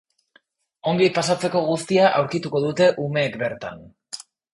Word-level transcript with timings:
Ongi 0.91 1.09
pasatzeko 1.17 1.61
guztia 1.67 2.07
aurkituko 2.21 2.61
dute 2.65 2.87
umeek 3.05 3.37
bertan. 3.43 3.85